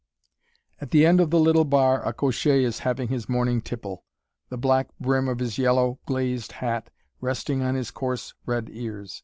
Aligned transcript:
At 0.79 0.89
the 0.89 1.05
end 1.05 1.21
of 1.21 1.29
the 1.29 1.39
little 1.39 1.63
bar 1.63 2.03
a 2.03 2.11
cocher 2.11 2.55
is 2.59 2.79
having 2.79 3.09
his 3.09 3.29
morning 3.29 3.61
tipple, 3.61 4.03
the 4.49 4.57
black 4.57 4.89
brim 4.99 5.27
of 5.27 5.37
his 5.37 5.59
yellow 5.59 5.99
glazed 6.07 6.53
hat 6.53 6.89
resting 7.19 7.61
on 7.61 7.75
his 7.75 7.91
coarse 7.91 8.33
red 8.47 8.67
ears. 8.71 9.19